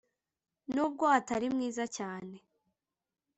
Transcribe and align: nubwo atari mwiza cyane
nubwo 0.73 1.03
atari 1.17 1.47
mwiza 1.55 1.85
cyane 1.97 2.35